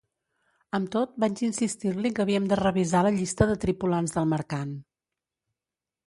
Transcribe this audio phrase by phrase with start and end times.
[0.75, 4.73] Amb tot, vaig insistir-li que havíem de revisar la llista de tripulants del mercant.